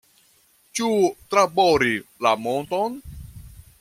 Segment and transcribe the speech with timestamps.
[0.79, 0.87] Ĉu
[1.33, 1.93] trabori
[2.29, 2.97] la monton?